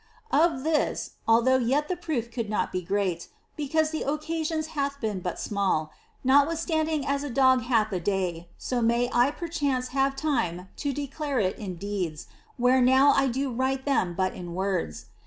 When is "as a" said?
7.05-7.29